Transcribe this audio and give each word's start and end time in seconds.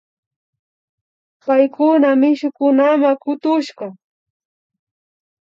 Paykuna 1.43 2.09
mishukunama 2.21 3.09
katushka 3.21 3.87